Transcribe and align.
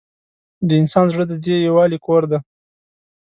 د 0.67 0.69
انسان 0.81 1.05
زړه 1.13 1.23
د 1.27 1.33
دې 1.45 1.55
یووالي 1.67 1.97
کور 2.05 2.23
دی. 2.31 2.39